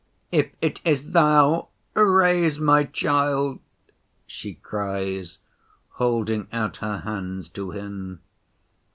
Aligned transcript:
'If 0.31 0.51
it 0.61 0.81
is 0.83 1.11
Thou, 1.11 1.67
raise 1.93 2.59
my 2.59 2.85
child!' 2.85 3.59
she 4.25 4.55
cries, 4.55 5.37
holding 5.89 6.47
out 6.51 6.77
her 6.77 7.01
hands 7.01 7.49
to 7.49 7.69
Him. 7.69 8.19